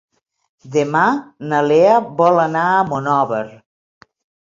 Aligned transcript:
Demà 0.75 1.03
na 1.53 1.61
Lea 1.67 1.93
vol 2.25 2.43
anar 2.49 2.67
a 2.73 2.83
Monòver. 2.91 3.47